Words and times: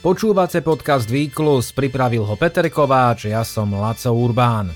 Počúvate 0.00 0.64
podcast 0.64 1.04
Výklus, 1.12 1.76
pripravil 1.76 2.24
ho 2.24 2.32
Peter 2.32 2.64
Kováč, 2.72 3.28
ja 3.28 3.44
som 3.44 3.68
Laco 3.76 4.08
Urbán. 4.16 4.72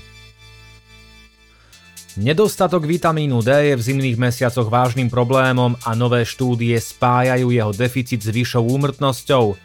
Nedostatok 2.21 2.85
vitamínu 2.85 3.41
D 3.41 3.49
je 3.49 3.73
v 3.73 3.81
zimných 3.81 4.21
mesiacoch 4.21 4.69
vážnym 4.69 5.09
problémom 5.09 5.73
a 5.81 5.97
nové 5.97 6.29
štúdie 6.29 6.77
spájajú 6.77 7.49
jeho 7.49 7.73
deficit 7.73 8.21
s 8.21 8.29
vyššou 8.29 8.69
úmrtnosťou. 8.69 9.57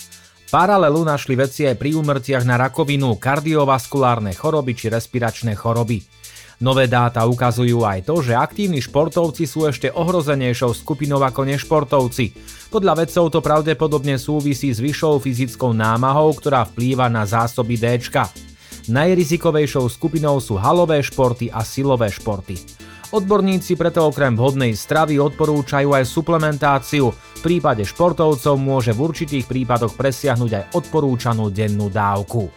Paralelu 0.48 1.04
našli 1.04 1.36
veci 1.36 1.68
aj 1.68 1.76
pri 1.76 1.92
úmrtiach 1.92 2.48
na 2.48 2.56
rakovinu, 2.56 3.20
kardiovaskulárne 3.20 4.32
choroby 4.32 4.72
či 4.72 4.88
respiračné 4.88 5.60
choroby. 5.60 6.19
Nové 6.60 6.84
dáta 6.84 7.24
ukazujú 7.24 7.88
aj 7.88 8.04
to, 8.04 8.20
že 8.20 8.36
aktívni 8.36 8.84
športovci 8.84 9.48
sú 9.48 9.64
ešte 9.64 9.88
ohrozenejšou 9.96 10.76
skupinou 10.76 11.24
ako 11.24 11.48
nešportovci. 11.48 12.36
Podľa 12.68 13.00
vedcov 13.00 13.32
to 13.32 13.40
pravdepodobne 13.40 14.20
súvisí 14.20 14.68
s 14.68 14.76
vyššou 14.76 15.24
fyzickou 15.24 15.72
námahou, 15.72 16.36
ktorá 16.36 16.68
vplýva 16.68 17.08
na 17.08 17.24
zásoby 17.24 17.80
D. 17.80 18.04
Najrizikovejšou 18.92 19.88
skupinou 19.88 20.36
sú 20.36 20.60
halové 20.60 21.00
športy 21.00 21.48
a 21.48 21.64
silové 21.64 22.12
športy. 22.12 22.60
Odborníci 23.10 23.74
preto 23.80 24.04
okrem 24.04 24.36
vhodnej 24.36 24.76
stravy 24.76 25.16
odporúčajú 25.16 25.96
aj 25.96 26.04
suplementáciu. 26.06 27.08
V 27.08 27.40
prípade 27.40 27.88
športovcov 27.88 28.60
môže 28.60 28.92
v 28.92 29.08
určitých 29.08 29.48
prípadoch 29.48 29.96
presiahnuť 29.96 30.50
aj 30.52 30.64
odporúčanú 30.76 31.48
dennú 31.48 31.88
dávku. 31.88 32.52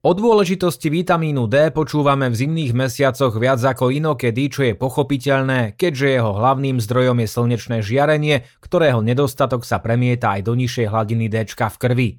O 0.00 0.16
dôležitosti 0.16 0.88
vitamínu 0.88 1.44
D 1.44 1.68
počúvame 1.76 2.32
v 2.32 2.38
zimných 2.40 2.72
mesiacoch 2.72 3.36
viac 3.36 3.60
ako 3.60 3.92
inokedy, 3.92 4.48
čo 4.48 4.64
je 4.64 4.72
pochopiteľné, 4.72 5.76
keďže 5.76 6.16
jeho 6.16 6.40
hlavným 6.40 6.80
zdrojom 6.80 7.20
je 7.20 7.28
slnečné 7.28 7.76
žiarenie, 7.84 8.48
ktorého 8.64 9.04
nedostatok 9.04 9.60
sa 9.68 9.76
premieta 9.76 10.40
aj 10.40 10.48
do 10.48 10.56
nižšej 10.56 10.88
hladiny 10.88 11.28
D 11.28 11.44
v 11.44 11.76
krvi. 11.76 12.10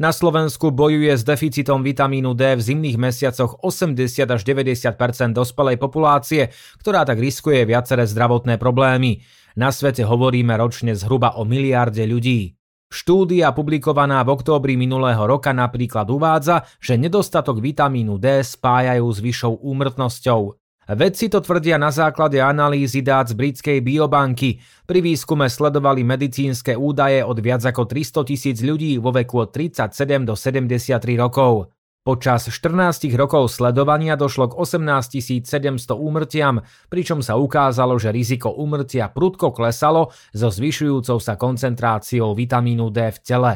Na 0.00 0.08
Slovensku 0.08 0.72
bojuje 0.72 1.12
s 1.12 1.20
deficitom 1.20 1.84
vitamínu 1.84 2.32
D 2.32 2.56
v 2.56 2.64
zimných 2.64 2.96
mesiacoch 2.96 3.60
80 3.60 4.08
až 4.32 4.40
90% 4.40 5.36
dospelej 5.36 5.76
populácie, 5.76 6.48
ktorá 6.80 7.04
tak 7.04 7.20
riskuje 7.20 7.68
viaceré 7.68 8.08
zdravotné 8.08 8.56
problémy. 8.56 9.20
Na 9.60 9.68
svete 9.68 10.08
hovoríme 10.08 10.56
ročne 10.56 10.96
zhruba 10.96 11.36
o 11.36 11.44
miliarde 11.44 12.08
ľudí. 12.08 12.56
Štúdia 12.92 13.56
publikovaná 13.56 14.20
v 14.20 14.36
októbri 14.36 14.76
minulého 14.76 15.24
roka 15.24 15.48
napríklad 15.56 16.04
uvádza, 16.12 16.68
že 16.76 17.00
nedostatok 17.00 17.56
vitamínu 17.56 18.20
D 18.20 18.44
spájajú 18.44 19.08
s 19.08 19.16
vyššou 19.16 19.64
úmrtnosťou. 19.64 20.60
Vedci 20.92 21.32
to 21.32 21.40
tvrdia 21.40 21.80
na 21.80 21.88
základe 21.88 22.36
analýzy 22.36 23.00
dát 23.00 23.24
z 23.24 23.32
britskej 23.32 23.80
biobanky. 23.80 24.60
Pri 24.84 25.00
výskume 25.00 25.48
sledovali 25.48 26.04
medicínske 26.04 26.76
údaje 26.76 27.24
od 27.24 27.38
viac 27.40 27.64
ako 27.64 27.88
300 27.88 28.28
tisíc 28.28 28.60
ľudí 28.60 29.00
vo 29.00 29.08
veku 29.08 29.40
od 29.40 29.56
37 29.56 30.28
do 30.28 30.36
73 30.36 31.00
rokov. 31.16 31.72
Počas 32.02 32.50
14 32.50 33.14
rokov 33.14 33.46
sledovania 33.54 34.18
došlo 34.18 34.50
k 34.50 34.58
18 34.58 35.22
700 35.46 35.94
úmrtiam, 35.94 36.58
pričom 36.90 37.22
sa 37.22 37.38
ukázalo, 37.38 37.94
že 37.94 38.10
riziko 38.10 38.50
úmrtia 38.50 39.06
prudko 39.06 39.54
klesalo 39.54 40.10
so 40.34 40.50
zvyšujúcou 40.50 41.22
sa 41.22 41.38
koncentráciou 41.38 42.34
vitamínu 42.34 42.90
D 42.90 43.06
v 43.06 43.18
tele. 43.22 43.52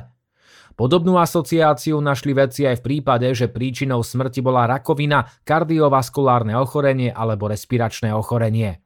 Podobnú 0.79 1.19
asociáciu 1.19 1.99
našli 1.99 2.39
vedci 2.39 2.71
aj 2.71 2.79
v 2.79 2.87
prípade, 2.87 3.27
že 3.35 3.51
príčinou 3.51 4.07
smrti 4.07 4.39
bola 4.47 4.71
rakovina, 4.71 5.27
kardiovaskulárne 5.43 6.55
ochorenie 6.55 7.11
alebo 7.11 7.51
respiračné 7.51 8.15
ochorenie. 8.15 8.86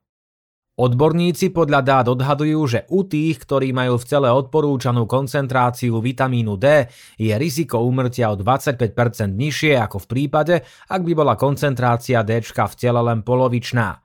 Odborníci 0.81 1.53
podľa 1.53 1.81
dát 1.85 2.07
odhadujú, 2.09 2.61
že 2.65 2.81
u 2.89 3.05
tých, 3.05 3.45
ktorí 3.45 3.69
majú 3.69 4.01
v 4.01 4.09
cele 4.09 4.33
odporúčanú 4.33 5.05
koncentráciu 5.05 6.01
vitamínu 6.01 6.57
D, 6.57 6.89
je 7.21 7.37
riziko 7.37 7.85
úmrtia 7.85 8.33
o 8.33 8.37
25% 8.41 8.97
nižšie 9.29 9.77
ako 9.77 10.01
v 10.01 10.07
prípade, 10.09 10.65
ak 10.89 11.05
by 11.05 11.13
bola 11.13 11.37
koncentrácia 11.37 12.25
D 12.25 12.41
v 12.41 12.75
tele 12.81 12.97
len 12.97 13.21
polovičná. 13.21 14.01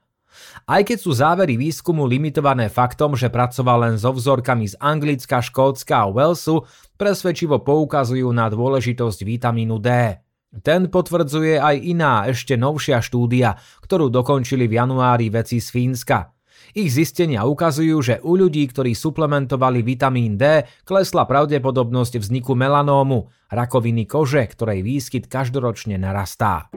Aj 0.67 0.81
keď 0.83 0.97
sú 0.99 1.15
závery 1.15 1.55
výskumu 1.55 2.03
limitované 2.03 2.67
faktom, 2.67 3.15
že 3.15 3.31
pracoval 3.31 3.87
len 3.87 3.95
so 3.95 4.11
vzorkami 4.11 4.67
z 4.67 4.75
Anglicka, 4.83 5.39
Škótska 5.39 6.03
a 6.03 6.11
Walesu, 6.11 6.67
presvedčivo 6.99 7.63
poukazujú 7.63 8.27
na 8.35 8.51
dôležitosť 8.51 9.23
vitamínu 9.23 9.79
D. 9.79 10.19
Ten 10.59 10.91
potvrdzuje 10.91 11.55
aj 11.55 11.75
iná, 11.87 12.27
ešte 12.27 12.59
novšia 12.59 12.99
štúdia, 12.99 13.55
ktorú 13.79 14.11
dokončili 14.11 14.67
v 14.67 14.75
januári 14.75 15.31
veci 15.31 15.63
z 15.63 15.71
Fínska– 15.71 16.19
ich 16.75 16.91
zistenia 16.91 17.47
ukazujú, 17.47 17.97
že 18.03 18.15
u 18.25 18.35
ľudí, 18.35 18.67
ktorí 18.67 18.91
suplementovali 18.97 19.81
vitamín 19.85 20.35
D, 20.35 20.67
klesla 20.83 21.23
pravdepodobnosť 21.23 22.19
vzniku 22.19 22.57
melanómu, 22.57 23.31
rakoviny 23.51 24.03
kože, 24.09 24.43
ktorej 24.43 24.83
výskyt 24.83 25.31
každoročne 25.31 25.95
narastá. 25.95 26.67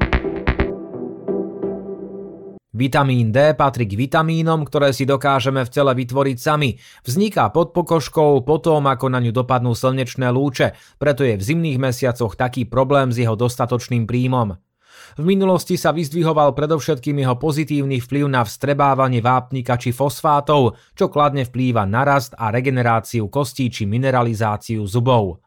Vitamín 2.79 3.35
D 3.35 3.59
patrí 3.59 3.91
k 3.91 3.99
vitamínom, 3.99 4.63
ktoré 4.63 4.95
si 4.95 5.03
dokážeme 5.03 5.67
v 5.67 5.73
tele 5.73 5.93
vytvoriť 5.99 6.39
sami. 6.39 6.79
Vzniká 7.03 7.51
pod 7.51 7.75
pokožkou 7.75 8.47
potom, 8.47 8.87
ako 8.87 9.11
na 9.11 9.19
ňu 9.19 9.35
dopadnú 9.35 9.75
slnečné 9.75 10.31
lúče, 10.31 10.79
preto 11.01 11.27
je 11.27 11.35
v 11.35 11.43
zimných 11.43 11.81
mesiacoch 11.81 12.39
taký 12.39 12.71
problém 12.71 13.11
s 13.11 13.19
jeho 13.19 13.35
dostatočným 13.35 14.07
príjmom. 14.07 14.61
V 15.17 15.25
minulosti 15.25 15.81
sa 15.81 15.97
vyzdvihoval 15.97 16.53
predovšetkým 16.53 17.25
jeho 17.25 17.41
pozitívny 17.41 18.05
vplyv 18.05 18.29
na 18.29 18.45
vstrebávanie 18.45 19.25
vápnika 19.25 19.81
či 19.81 19.97
fosfátov, 19.97 20.77
čo 20.93 21.09
kladne 21.09 21.49
vplýva 21.49 21.89
na 21.89 22.05
rast 22.05 22.37
a 22.37 22.53
regeneráciu 22.53 23.33
kostí 23.33 23.73
či 23.73 23.89
mineralizáciu 23.89 24.85
zubov. 24.85 25.41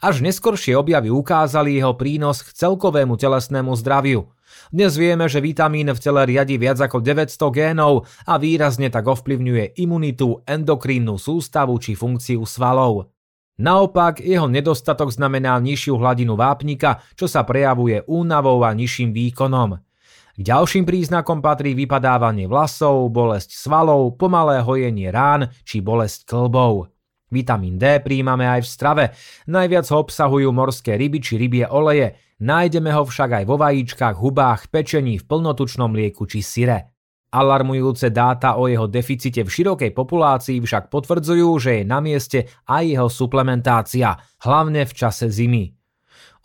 Až 0.00 0.24
neskoršie 0.24 0.74
objavy 0.74 1.12
ukázali 1.12 1.78
jeho 1.78 1.94
prínos 1.94 2.42
k 2.42 2.50
celkovému 2.56 3.14
telesnému 3.20 3.76
zdraviu. 3.78 4.32
Dnes 4.74 4.94
vieme, 4.98 5.26
že 5.30 5.44
vitamín 5.44 5.90
v 5.90 6.00
tele 6.00 6.24
riadi 6.26 6.58
viac 6.58 6.78
ako 6.80 7.02
900 7.02 7.36
génov 7.54 8.06
a 8.26 8.38
výrazne 8.40 8.90
tak 8.90 9.06
ovplyvňuje 9.06 9.78
imunitu, 9.78 10.42
endokrínnu 10.46 11.18
sústavu 11.18 11.78
či 11.78 11.94
funkciu 11.94 12.42
svalov. 12.42 13.13
Naopak, 13.54 14.18
jeho 14.18 14.50
nedostatok 14.50 15.14
znamená 15.14 15.54
nižšiu 15.62 15.94
hladinu 15.94 16.34
vápnika, 16.34 16.98
čo 17.14 17.30
sa 17.30 17.46
prejavuje 17.46 18.02
únavou 18.10 18.58
a 18.66 18.74
nižším 18.74 19.14
výkonom. 19.14 19.78
K 20.34 20.40
ďalším 20.42 20.82
príznakom 20.82 21.38
patrí 21.38 21.78
vypadávanie 21.78 22.50
vlasov, 22.50 23.06
bolesť 23.14 23.54
svalov, 23.54 24.18
pomalé 24.18 24.58
hojenie 24.58 25.14
rán 25.14 25.54
či 25.62 25.78
bolesť 25.78 26.26
klbov. 26.26 26.90
Vitamín 27.30 27.78
D 27.78 28.02
príjmame 28.02 28.42
aj 28.42 28.66
v 28.66 28.68
strave. 28.70 29.04
Najviac 29.46 29.86
ho 29.94 30.02
obsahujú 30.02 30.50
morské 30.50 30.98
ryby 30.98 31.22
či 31.22 31.38
rybie 31.38 31.70
oleje. 31.70 32.18
Nájdeme 32.42 32.90
ho 32.90 33.06
však 33.06 33.42
aj 33.42 33.44
vo 33.46 33.54
vajíčkach, 33.54 34.18
hubách, 34.18 34.66
pečení, 34.74 35.22
v 35.22 35.26
plnotučnom 35.30 35.94
mlieku 35.94 36.26
či 36.26 36.42
syre. 36.42 36.93
Alarmujúce 37.34 38.14
dáta 38.14 38.54
o 38.54 38.70
jeho 38.70 38.86
deficite 38.86 39.42
v 39.42 39.50
širokej 39.50 39.90
populácii 39.90 40.62
však 40.62 40.86
potvrdzujú, 40.86 41.50
že 41.58 41.82
je 41.82 41.82
na 41.82 41.98
mieste 41.98 42.46
aj 42.70 42.84
jeho 42.86 43.10
suplementácia, 43.10 44.14
hlavne 44.46 44.86
v 44.86 44.92
čase 44.94 45.26
zimy. 45.26 45.74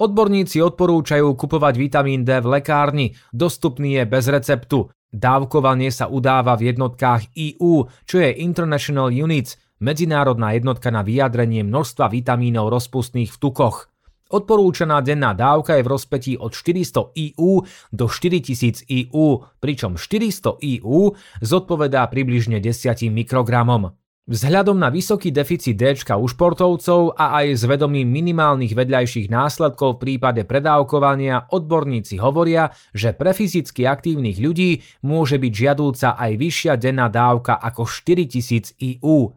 Odborníci 0.01 0.57
odporúčajú 0.65 1.29
kupovať 1.37 1.73
vitamín 1.77 2.25
D 2.25 2.41
v 2.41 2.57
lekárni, 2.57 3.13
dostupný 3.29 4.01
je 4.01 4.03
bez 4.09 4.25
receptu. 4.33 4.89
Dávkovanie 5.13 5.93
sa 5.93 6.09
udáva 6.09 6.57
v 6.57 6.73
jednotkách 6.73 7.37
EU, 7.37 7.85
čo 8.09 8.17
je 8.17 8.41
International 8.41 9.13
Units, 9.13 9.61
medzinárodná 9.77 10.57
jednotka 10.57 10.89
na 10.89 11.05
vyjadrenie 11.05 11.61
množstva 11.69 12.09
vitamínov 12.09 12.73
rozpustných 12.73 13.29
v 13.29 13.37
tukoch. 13.37 13.88
Odporúčaná 14.29 15.01
denná 15.01 15.33
dávka 15.33 15.81
je 15.81 15.83
v 15.85 15.89
rozpetí 15.89 16.33
od 16.37 16.53
400 16.53 17.17
IU 17.17 17.65
do 17.89 18.05
4000 18.05 18.85
IU, 18.85 19.41
pričom 19.57 19.97
400 19.97 20.61
IU 20.61 21.17
zodpovedá 21.41 22.05
približne 22.13 22.61
10 22.61 23.09
mikrogramom. 23.09 23.89
Vzhľadom 24.29 24.77
na 24.77 24.93
vysoký 24.93 25.33
deficit 25.33 25.73
D 25.73 25.97
u 25.97 26.25
športovcov 26.29 27.17
a 27.17 27.41
aj 27.41 27.57
s 27.57 27.63
vedomím 27.65 28.05
minimálnych 28.13 28.77
vedľajších 28.77 29.25
následkov 29.25 29.97
v 29.97 30.01
prípade 30.05 30.45
predávkovania 30.45 31.49
odborníci 31.49 32.21
hovoria, 32.21 32.69
že 32.93 33.17
pre 33.17 33.33
fyzicky 33.33 33.89
aktívnych 33.89 34.37
ľudí 34.37 34.85
môže 35.01 35.41
byť 35.41 35.53
žiadúca 35.57 36.13
aj 36.13 36.31
vyššia 36.37 36.77
denná 36.77 37.09
dávka 37.09 37.57
ako 37.57 37.89
4000 37.89 38.77
IU. 38.77 39.33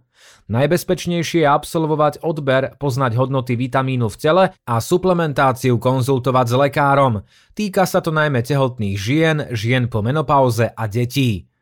Najbezpečnejšie 0.51 1.45
je 1.45 1.49
absolvovať 1.49 2.21
odber, 2.27 2.75
poznať 2.77 3.17
hodnoty 3.17 3.55
vitamínu 3.57 4.11
v 4.11 4.17
tele 4.19 4.45
a 4.53 4.75
suplementáciu 4.83 5.79
konzultovať 5.79 6.47
s 6.51 6.55
lekárom. 6.59 7.15
Týka 7.55 7.87
sa 7.87 8.03
to 8.03 8.11
najmä 8.11 8.43
tehotných 8.43 8.97
žien, 8.99 9.37
žien 9.55 9.87
po 9.87 10.03
menopauze 10.03 10.69
a 10.69 10.85
detí. 10.91 11.53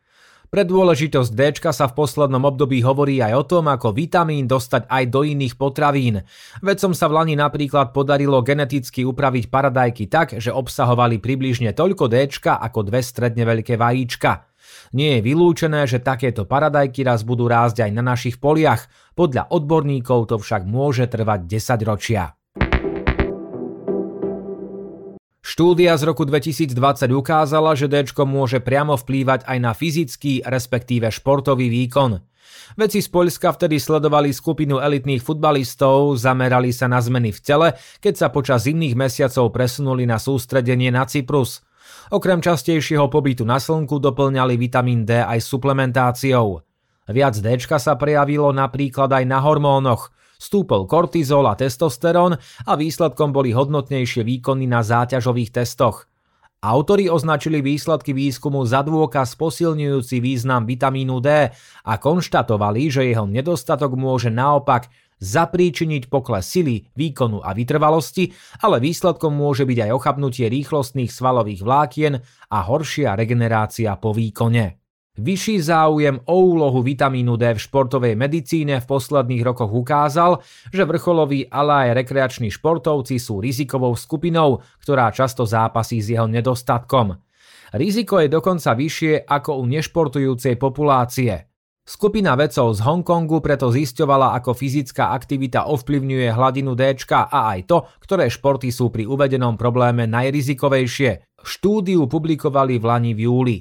Pre 0.51 0.67
dôležitosť 0.67 1.31
D 1.31 1.55
sa 1.71 1.87
v 1.87 1.95
poslednom 1.95 2.43
období 2.43 2.83
hovorí 2.83 3.23
aj 3.23 3.33
o 3.39 3.43
tom, 3.47 3.71
ako 3.71 3.95
vitamín 3.95 4.51
dostať 4.51 4.83
aj 4.91 5.03
do 5.07 5.23
iných 5.23 5.55
potravín. 5.55 6.27
Vedcom 6.59 6.91
sa 6.91 7.07
v 7.07 7.15
Lani 7.15 7.39
napríklad 7.39 7.95
podarilo 7.95 8.43
geneticky 8.43 9.07
upraviť 9.07 9.47
paradajky 9.47 10.11
tak, 10.11 10.35
že 10.43 10.51
obsahovali 10.51 11.23
približne 11.23 11.71
toľko 11.71 12.11
D 12.11 12.27
ako 12.43 12.79
dve 12.83 12.99
stredne 12.99 13.47
veľké 13.47 13.79
vajíčka. 13.79 14.50
Nie 14.91 15.17
je 15.17 15.21
vylúčené, 15.23 15.87
že 15.87 16.03
takéto 16.03 16.43
paradajky 16.43 17.07
raz 17.07 17.23
budú 17.23 17.47
rásť 17.47 17.87
aj 17.87 17.91
na 17.95 18.03
našich 18.03 18.43
poliach, 18.43 18.91
podľa 19.15 19.47
odborníkov 19.47 20.27
to 20.27 20.35
však 20.35 20.67
môže 20.67 21.07
trvať 21.07 21.47
10 21.47 21.87
ročia. 21.87 22.35
Štúdia 25.41 25.95
z 25.95 26.03
roku 26.07 26.27
2020 26.27 26.75
ukázala, 27.11 27.75
že 27.75 27.87
D 27.87 28.03
môže 28.23 28.59
priamo 28.59 28.99
vplývať 28.99 29.47
aj 29.47 29.57
na 29.63 29.71
fyzický, 29.71 30.43
respektíve 30.43 31.07
športový 31.07 31.71
výkon. 31.71 32.23
Veci 32.75 32.99
z 33.03 33.09
Poľska 33.11 33.55
vtedy 33.55 33.79
sledovali 33.79 34.31
skupinu 34.31 34.79
elitných 34.79 35.23
futbalistov, 35.23 36.15
zamerali 36.19 36.71
sa 36.71 36.87
na 36.91 36.99
zmeny 37.03 37.31
v 37.35 37.39
tele, 37.43 37.67
keď 37.99 38.13
sa 38.15 38.27
počas 38.31 38.67
zimných 38.67 38.95
mesiacov 38.95 39.51
presunuli 39.51 40.07
na 40.07 40.19
sústredenie 40.19 40.91
na 40.91 41.03
Cyprus. 41.03 41.63
Okrem 42.11 42.43
častejšieho 42.43 43.07
pobytu 43.07 43.47
na 43.47 43.61
slnku 43.61 43.97
doplňali 43.97 44.57
vitamín 44.59 45.07
D 45.07 45.21
aj 45.21 45.39
suplementáciou. 45.43 46.63
Viac 47.11 47.35
D 47.39 47.47
sa 47.59 47.93
prejavilo 47.99 48.51
napríklad 48.51 49.11
aj 49.11 49.23
na 49.25 49.39
hormónoch– 49.43 50.09
Stúpol 50.41 50.89
kortizol 50.89 51.45
a 51.45 51.53
testosterón 51.53 52.33
a 52.65 52.73
výsledkom 52.73 53.29
boli 53.29 53.53
hodnotnejšie 53.53 54.25
výkony 54.25 54.65
na 54.65 54.81
záťažových 54.81 55.61
testoch. 55.61 56.09
Autori 56.65 57.13
označili 57.13 57.61
výsledky 57.61 58.09
výskumu 58.09 58.65
za 58.65 58.81
dôkaz 58.81 59.37
posilňujúci 59.37 60.17
význam 60.17 60.65
vitamínu 60.65 61.21
D 61.21 61.53
a 61.85 61.93
konštatovali, 62.01 62.89
že 62.89 63.05
jeho 63.05 63.29
nedostatok 63.29 63.93
môže 63.93 64.33
naopak 64.33 64.89
zapríčiniť 65.21 66.09
pokles 66.09 66.49
sily, 66.49 66.89
výkonu 66.97 67.39
a 67.45 67.53
vytrvalosti, 67.53 68.33
ale 68.65 68.81
výsledkom 68.81 69.31
môže 69.31 69.63
byť 69.69 69.77
aj 69.87 69.91
ochabnutie 69.93 70.49
rýchlostných 70.49 71.13
svalových 71.13 71.61
vlákien 71.61 72.13
a 72.49 72.57
horšia 72.65 73.13
regenerácia 73.13 73.93
po 74.01 74.11
výkone. 74.11 74.81
Vyšší 75.11 75.59
záujem 75.59 76.23
o 76.23 76.35
úlohu 76.39 76.79
vitamínu 76.79 77.35
D 77.35 77.51
v 77.51 77.59
športovej 77.59 78.15
medicíne 78.15 78.79
v 78.79 78.89
posledných 78.89 79.43
rokoch 79.43 79.67
ukázal, 79.67 80.39
že 80.71 80.87
vrcholoví, 80.87 81.51
ale 81.51 81.91
aj 81.91 81.99
rekreační 81.99 82.47
športovci 82.47 83.19
sú 83.19 83.43
rizikovou 83.43 83.91
skupinou, 83.91 84.63
ktorá 84.79 85.11
často 85.11 85.43
zápasí 85.43 85.99
s 85.99 86.15
jeho 86.15 86.31
nedostatkom. 86.31 87.19
Riziko 87.75 88.23
je 88.23 88.31
dokonca 88.31 88.71
vyššie 88.71 89.27
ako 89.27 89.59
u 89.59 89.63
nešportujúcej 89.67 90.55
populácie. 90.55 91.50
Skupina 91.81 92.37
vedcov 92.37 92.77
z 92.77 92.85
Hongkongu 92.85 93.41
preto 93.41 93.73
zisťovala, 93.73 94.37
ako 94.37 94.53
fyzická 94.53 95.17
aktivita 95.17 95.65
ovplyvňuje 95.65 96.29
hladinu 96.29 96.77
D 96.77 96.93
a 97.09 97.57
aj 97.57 97.59
to, 97.65 97.89
ktoré 98.05 98.29
športy 98.29 98.69
sú 98.69 98.93
pri 98.93 99.09
uvedenom 99.09 99.57
probléme 99.57 100.05
najrizikovejšie. 100.05 101.25
Štúdiu 101.41 102.05
publikovali 102.05 102.77
v 102.77 102.85
Lani 102.85 103.13
v 103.17 103.25
júli. 103.25 103.57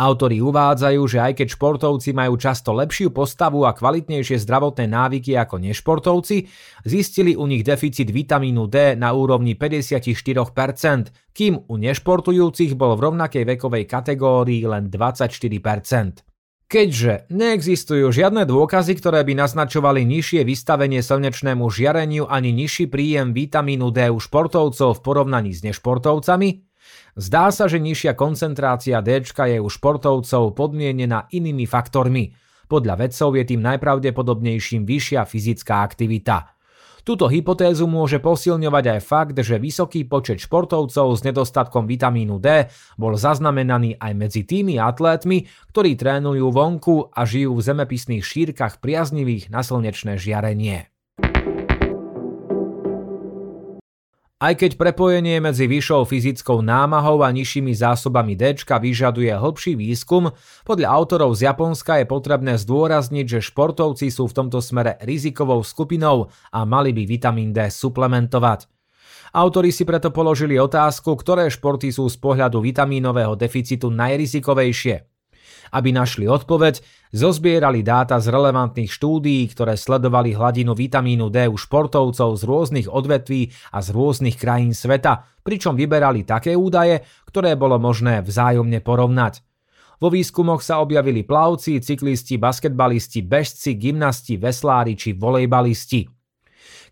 Autori 0.00 0.40
uvádzajú, 0.40 1.00
že 1.04 1.18
aj 1.20 1.32
keď 1.44 1.48
športovci 1.52 2.16
majú 2.16 2.40
často 2.40 2.72
lepšiu 2.72 3.12
postavu 3.12 3.68
a 3.68 3.76
kvalitnejšie 3.76 4.40
zdravotné 4.40 4.88
návyky 4.88 5.36
ako 5.36 5.60
nešportovci, 5.60 6.48
zistili 6.88 7.36
u 7.36 7.44
nich 7.44 7.60
deficit 7.60 8.08
vitamínu 8.08 8.64
D 8.72 8.96
na 8.96 9.12
úrovni 9.12 9.60
54%, 9.60 11.36
kým 11.36 11.68
u 11.68 11.74
nešportujúcich 11.76 12.72
bol 12.72 12.96
v 12.96 13.12
rovnakej 13.12 13.44
vekovej 13.44 13.84
kategórii 13.84 14.64
len 14.64 14.88
24%. 14.88 16.31
Keďže 16.72 17.28
neexistujú 17.28 18.08
žiadne 18.08 18.48
dôkazy, 18.48 18.96
ktoré 18.96 19.20
by 19.28 19.36
naznačovali 19.44 20.08
nižšie 20.08 20.40
vystavenie 20.40 21.04
slnečnému 21.04 21.68
žiareniu 21.68 22.24
ani 22.24 22.48
nižší 22.48 22.88
príjem 22.88 23.36
vitamínu 23.36 23.92
D 23.92 24.08
u 24.08 24.16
športovcov 24.16 24.96
v 24.96 25.00
porovnaní 25.04 25.52
s 25.52 25.60
nešportovcami, 25.68 26.72
Zdá 27.12 27.52
sa, 27.52 27.68
že 27.68 27.76
nižšia 27.76 28.16
koncentrácia 28.16 29.04
D 29.04 29.20
je 29.20 29.58
u 29.60 29.68
športovcov 29.68 30.56
podmienená 30.56 31.28
inými 31.28 31.68
faktormi. 31.68 32.32
Podľa 32.72 33.04
vedcov 33.04 33.36
je 33.36 33.44
tým 33.52 33.60
najpravdepodobnejším 33.60 34.88
vyššia 34.88 35.28
fyzická 35.28 35.84
aktivita. 35.84 36.56
Túto 37.02 37.26
hypotézu 37.26 37.90
môže 37.90 38.22
posilňovať 38.22 38.84
aj 38.94 39.00
fakt, 39.02 39.34
že 39.34 39.58
vysoký 39.58 40.06
počet 40.06 40.38
športovcov 40.38 41.18
s 41.18 41.26
nedostatkom 41.26 41.90
vitamínu 41.90 42.38
D 42.38 42.70
bol 42.94 43.18
zaznamenaný 43.18 43.98
aj 43.98 44.12
medzi 44.14 44.46
tými 44.46 44.78
atlétmi, 44.78 45.50
ktorí 45.74 45.98
trénujú 45.98 46.54
vonku 46.54 47.10
a 47.10 47.26
žijú 47.26 47.58
v 47.58 47.66
zemepisných 47.66 48.22
šírkach 48.22 48.78
priaznivých 48.78 49.50
na 49.50 49.66
slnečné 49.66 50.14
žiarenie. 50.14 50.91
Aj 54.42 54.58
keď 54.58 54.74
prepojenie 54.74 55.38
medzi 55.38 55.70
vyššou 55.70 56.02
fyzickou 56.02 56.66
námahou 56.66 57.22
a 57.22 57.30
nižšími 57.30 57.78
zásobami 57.78 58.34
D 58.34 58.58
vyžaduje 58.58 59.30
hlbší 59.30 59.78
výskum, 59.78 60.34
podľa 60.66 60.90
autorov 60.90 61.38
z 61.38 61.46
Japonska 61.46 62.02
je 62.02 62.10
potrebné 62.10 62.58
zdôrazniť, 62.58 63.38
že 63.38 63.46
športovci 63.46 64.10
sú 64.10 64.26
v 64.26 64.34
tomto 64.34 64.58
smere 64.58 64.98
rizikovou 65.06 65.62
skupinou 65.62 66.26
a 66.50 66.66
mali 66.66 66.90
by 66.90 67.06
vitamín 67.06 67.54
D 67.54 67.70
suplementovať. 67.70 68.66
Autori 69.30 69.70
si 69.70 69.86
preto 69.86 70.10
položili 70.10 70.58
otázku, 70.58 71.14
ktoré 71.14 71.46
športy 71.46 71.94
sú 71.94 72.10
z 72.10 72.18
pohľadu 72.18 72.58
vitamínového 72.66 73.38
deficitu 73.38 73.94
najrizikovejšie. 73.94 75.11
Aby 75.70 75.94
našli 75.94 76.26
odpoveď, 76.26 76.82
zozbierali 77.14 77.86
dáta 77.86 78.18
z 78.18 78.32
relevantných 78.32 78.90
štúdií, 78.90 79.46
ktoré 79.54 79.78
sledovali 79.78 80.34
hladinu 80.34 80.74
vitamínu 80.74 81.30
D 81.30 81.46
u 81.46 81.54
športovcov 81.54 82.34
z 82.34 82.42
rôznych 82.42 82.88
odvetví 82.90 83.54
a 83.70 83.78
z 83.78 83.88
rôznych 83.94 84.34
krajín 84.34 84.74
sveta, 84.74 85.22
pričom 85.46 85.78
vyberali 85.78 86.26
také 86.26 86.58
údaje, 86.58 87.06
ktoré 87.30 87.54
bolo 87.54 87.78
možné 87.78 88.24
vzájomne 88.26 88.82
porovnať. 88.82 89.44
Vo 90.02 90.10
výskumoch 90.10 90.66
sa 90.66 90.82
objavili 90.82 91.22
plavci, 91.22 91.78
cyklisti, 91.78 92.34
basketbalisti, 92.34 93.22
bežci, 93.22 93.78
gymnasti, 93.78 94.34
veslári 94.34 94.98
či 94.98 95.14
volejbalisti. 95.14 96.10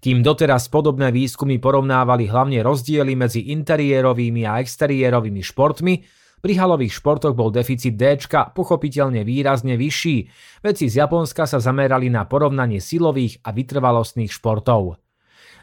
Kým 0.01 0.23
doteraz 0.23 0.71
podobné 0.71 1.11
výskumy 1.11 1.59
porovnávali 1.59 2.31
hlavne 2.31 2.63
rozdiely 2.63 3.19
medzi 3.19 3.51
interiérovými 3.51 4.47
a 4.47 4.63
exteriérovými 4.63 5.43
športmi, 5.43 6.20
pri 6.41 6.57
halových 6.57 6.97
športoch 6.97 7.37
bol 7.37 7.53
deficit 7.53 7.95
D 7.95 8.17
pochopiteľne 8.57 9.21
výrazne 9.23 9.77
vyšší. 9.77 10.17
Veci 10.65 10.89
z 10.89 11.05
Japonska 11.05 11.45
sa 11.45 11.61
zamerali 11.61 12.09
na 12.09 12.25
porovnanie 12.25 12.81
silových 12.81 13.45
a 13.45 13.53
vytrvalostných 13.53 14.33
športov. 14.33 14.97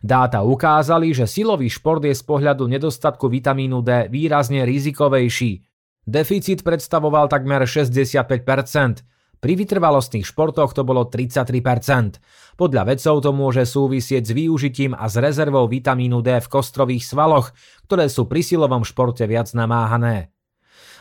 Dáta 0.06 0.46
ukázali, 0.46 1.10
že 1.12 1.26
silový 1.26 1.74
šport 1.74 2.06
je 2.06 2.14
z 2.14 2.22
pohľadu 2.22 2.70
nedostatku 2.70 3.26
vitamínu 3.26 3.82
D 3.82 4.06
výrazne 4.14 4.62
rizikovejší. 4.64 5.66
Deficit 6.06 6.62
predstavoval 6.62 7.28
takmer 7.28 7.66
65%, 7.66 9.04
pri 9.38 9.54
vytrvalostných 9.54 10.26
športoch 10.26 10.74
to 10.74 10.82
bolo 10.82 11.06
33%. 11.06 12.58
Podľa 12.58 12.84
vedcov 12.90 13.16
to 13.22 13.30
môže 13.30 13.70
súvisieť 13.70 14.26
s 14.26 14.32
využitím 14.34 14.98
a 14.98 15.06
s 15.06 15.22
rezervou 15.22 15.70
vitamínu 15.70 16.26
D 16.26 16.42
v 16.42 16.48
kostrových 16.50 17.06
svaloch, 17.06 17.54
ktoré 17.86 18.10
sú 18.10 18.26
pri 18.26 18.42
silovom 18.42 18.82
športe 18.82 19.22
viac 19.30 19.54
namáhané. 19.54 20.34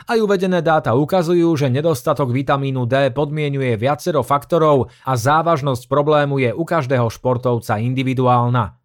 Aj 0.05 0.19
uvedené 0.21 0.61
dáta 0.61 0.93
ukazujú, 0.93 1.57
že 1.57 1.73
nedostatok 1.73 2.29
vitamínu 2.29 2.85
D 2.85 3.09
podmienuje 3.17 3.81
viacero 3.81 4.21
faktorov 4.21 4.93
a 5.09 5.17
závažnosť 5.17 5.89
problému 5.89 6.37
je 6.45 6.51
u 6.53 6.69
každého 6.69 7.09
športovca 7.09 7.81
individuálna. 7.81 8.77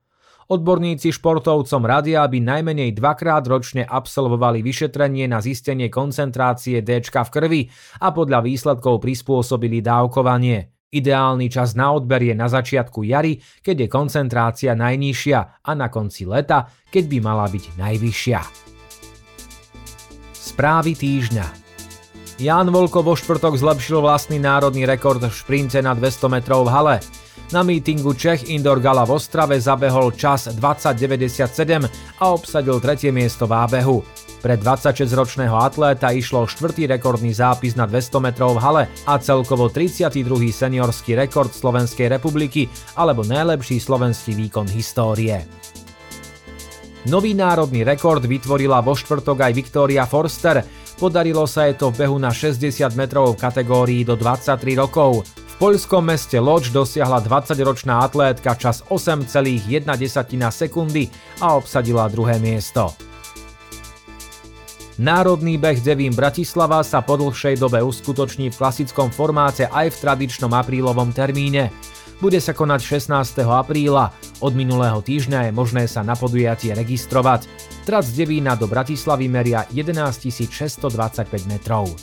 Odborníci 0.51 1.15
športovcom 1.15 1.83
radia, 1.87 2.27
aby 2.27 2.43
najmenej 2.43 2.91
dvakrát 2.91 3.47
ročne 3.47 3.87
absolvovali 3.87 4.59
vyšetrenie 4.59 5.23
na 5.23 5.39
zistenie 5.39 5.87
koncentrácie 5.87 6.83
D 6.83 6.99
v 6.99 7.29
krvi 7.31 7.61
a 8.03 8.11
podľa 8.11 8.43
výsledkov 8.43 8.99
prispôsobili 8.99 9.79
dávkovanie. 9.79 10.75
Ideálny 10.91 11.47
čas 11.47 11.71
na 11.71 11.95
odber 11.95 12.19
je 12.19 12.35
na 12.35 12.51
začiatku 12.51 13.07
jary, 13.07 13.39
keď 13.63 13.87
je 13.87 13.87
koncentrácia 13.87 14.75
najnižšia 14.75 15.63
a 15.63 15.71
na 15.71 15.87
konci 15.87 16.27
leta, 16.27 16.67
keď 16.91 17.03
by 17.07 17.17
mala 17.23 17.47
byť 17.47 17.79
najvyššia. 17.79 18.70
Správy 20.51 20.99
týždňa 20.99 21.47
Jan 22.35 22.67
Volko 22.75 22.99
vo 22.99 23.15
štvrtok 23.15 23.55
zlepšil 23.55 24.03
vlastný 24.03 24.35
národný 24.35 24.83
rekord 24.83 25.23
v 25.23 25.31
šprinte 25.31 25.79
na 25.79 25.95
200 25.95 26.27
metrov 26.27 26.67
v 26.67 26.73
hale. 26.75 26.95
Na 27.55 27.63
mítingu 27.63 28.11
Čech 28.11 28.51
Indoor 28.51 28.83
Gala 28.83 29.07
v 29.07 29.15
Ostrave 29.15 29.55
zabehol 29.63 30.11
čas 30.11 30.51
2097 30.51 31.87
a 32.19 32.23
obsadil 32.35 32.83
tretie 32.83 33.15
miesto 33.15 33.47
v 33.47 33.53
ábehu. 33.63 34.03
Pre 34.43 34.59
26-ročného 34.59 35.55
atléta 35.55 36.11
išlo 36.11 36.43
štvrtý 36.43 36.83
rekordný 36.99 37.31
zápis 37.31 37.79
na 37.79 37.87
200 37.87 38.19
metrov 38.19 38.59
v 38.59 38.59
hale 38.59 38.83
a 39.07 39.15
celkovo 39.23 39.71
32. 39.71 40.19
seniorský 40.51 41.15
rekord 41.15 41.55
Slovenskej 41.55 42.11
republiky 42.11 42.67
alebo 42.99 43.23
najlepší 43.23 43.79
slovenský 43.79 44.35
výkon 44.35 44.67
histórie. 44.67 45.60
Nový 47.09 47.33
národný 47.33 47.81
rekord 47.81 48.21
vytvorila 48.21 48.77
vo 48.85 48.93
štvrtok 48.93 49.49
aj 49.49 49.53
Victoria 49.57 50.05
Forster. 50.05 50.61
Podarilo 51.01 51.49
sa 51.49 51.65
jej 51.65 51.73
to 51.73 51.89
v 51.89 52.05
behu 52.05 52.21
na 52.21 52.29
60 52.29 52.61
metrov 52.93 53.33
v 53.33 53.41
kategórii 53.41 54.05
do 54.05 54.13
23 54.13 54.77
rokov. 54.77 55.25
V 55.25 55.55
poľskom 55.57 56.05
meste 56.05 56.37
Lodž 56.37 56.69
dosiahla 56.69 57.25
20-ročná 57.25 58.05
atlétka 58.05 58.53
čas 58.53 58.85
8,1 58.85 59.65
sekundy 60.53 61.09
a 61.41 61.57
obsadila 61.57 62.05
druhé 62.05 62.37
miesto. 62.37 62.93
Národný 65.01 65.57
beh 65.57 65.81
Devín 65.81 66.13
Bratislava 66.13 66.85
sa 66.85 67.01
po 67.01 67.17
dlhšej 67.17 67.57
dobe 67.57 67.81
uskutoční 67.81 68.53
v 68.53 68.59
klasickom 68.61 69.09
formáte 69.09 69.65
aj 69.65 69.97
v 69.97 69.99
tradičnom 70.05 70.53
aprílovom 70.53 71.09
termíne. 71.09 71.73
Bude 72.21 72.37
sa 72.37 72.53
konať 72.53 73.01
16. 73.01 73.41
apríla. 73.49 74.13
Od 74.41 74.57
minulého 74.57 74.97
týždňa 75.05 75.47
je 75.47 75.51
možné 75.53 75.85
sa 75.85 76.01
na 76.01 76.17
podujatie 76.17 76.73
registrovať. 76.73 77.45
Trac 77.85 78.01
z 78.01 78.25
Devína 78.25 78.57
do 78.57 78.65
Bratislavy 78.65 79.29
meria 79.29 79.69
11 79.69 80.49
625 80.49 81.45
metrov. 81.45 81.93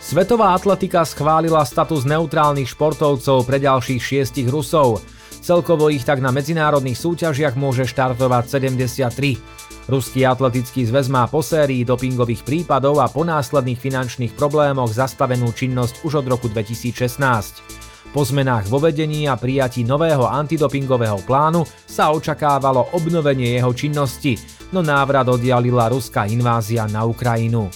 Svetová 0.00 0.56
atletika 0.56 1.04
schválila 1.04 1.64
status 1.64 2.08
neutrálnych 2.08 2.72
športovcov 2.72 3.44
pre 3.44 3.60
ďalších 3.60 4.00
šiestich 4.00 4.48
Rusov. 4.48 5.00
Celkovo 5.44 5.92
ich 5.92 6.08
tak 6.08 6.24
na 6.24 6.32
medzinárodných 6.32 6.96
súťažiach 6.96 7.56
môže 7.60 7.84
štartovať 7.84 8.44
73. 8.48 9.88
Ruský 9.92 10.24
atletický 10.24 10.88
zväz 10.88 11.12
má 11.12 11.28
po 11.28 11.44
sérii 11.44 11.84
dopingových 11.84 12.48
prípadov 12.48 13.04
a 13.04 13.12
po 13.12 13.28
následných 13.28 13.76
finančných 13.76 14.32
problémoch 14.32 14.88
zastavenú 14.88 15.52
činnosť 15.52 16.00
už 16.08 16.24
od 16.24 16.26
roku 16.32 16.48
2016. 16.48 17.83
Po 18.14 18.22
zmenách 18.22 18.70
vo 18.70 18.78
vedení 18.78 19.26
a 19.26 19.34
prijatí 19.34 19.82
nového 19.82 20.30
antidopingového 20.30 21.26
plánu 21.26 21.66
sa 21.82 22.14
očakávalo 22.14 22.94
obnovenie 22.94 23.58
jeho 23.58 23.74
činnosti, 23.74 24.38
no 24.70 24.86
návrat 24.86 25.26
oddialila 25.26 25.90
ruská 25.90 26.30
invázia 26.30 26.86
na 26.86 27.02
Ukrajinu. 27.02 27.66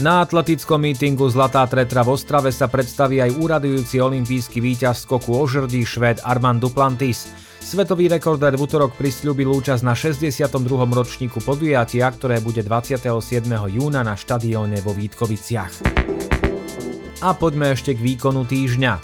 Na 0.00 0.24
atletickom 0.24 0.80
mítingu 0.80 1.28
Zlatá 1.28 1.68
tretra 1.68 2.00
v 2.00 2.16
Ostrave 2.16 2.48
sa 2.52 2.72
predstaví 2.72 3.20
aj 3.20 3.36
úradujúci 3.36 4.00
olimpijský 4.00 4.64
víťaz 4.64 5.04
skoku 5.04 5.36
o 5.36 5.44
žrdí 5.44 5.84
švéd 5.84 6.24
Armand 6.24 6.64
Duplantis– 6.64 7.28
Svetový 7.66 8.06
rekordér 8.06 8.54
v 8.54 8.62
útorok 8.62 8.94
prisľúbil 8.94 9.50
účasť 9.50 9.82
na 9.82 9.90
62. 9.90 10.54
ročníku 10.86 11.42
podujatia, 11.42 12.06
ktoré 12.14 12.38
bude 12.38 12.62
27. 12.62 13.10
júna 13.50 14.06
na 14.06 14.14
štadióne 14.14 14.78
vo 14.86 14.94
Vítkoviciach. 14.94 16.45
A 17.26 17.34
poďme 17.34 17.74
ešte 17.74 17.90
k 17.90 17.98
výkonu 17.98 18.46
týždňa. 18.46 19.02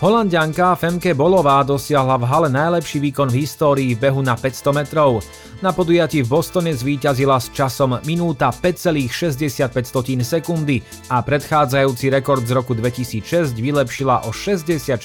Holandianka 0.00 0.72
Femke 0.72 1.12
Bolová 1.12 1.60
dosiahla 1.60 2.16
v 2.16 2.24
hale 2.24 2.48
najlepší 2.48 2.96
výkon 2.96 3.28
v 3.28 3.44
histórii 3.44 3.92
v 3.92 4.08
behu 4.08 4.24
na 4.24 4.40
500 4.40 4.72
metrov. 4.72 5.20
Na 5.60 5.76
podujatí 5.76 6.24
v 6.24 6.32
Bostone 6.32 6.72
zvíťazila 6.72 7.36
s 7.36 7.52
časom 7.52 8.00
minúta 8.08 8.48
5,65 8.48 10.24
sekundy 10.24 10.80
a 11.12 11.20
predchádzajúci 11.20 12.08
rekord 12.08 12.48
z 12.48 12.56
roku 12.56 12.72
2006 12.72 13.52
vylepšila 13.60 14.24
o 14.24 14.32
66 14.32 14.96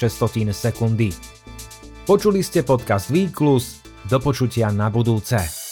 sekundy. 0.56 1.12
Počuli 2.08 2.40
ste 2.40 2.64
podcast 2.64 3.12
Výklus, 3.12 3.84
do 4.08 4.16
počutia 4.24 4.72
na 4.72 4.88
budúce. 4.88 5.63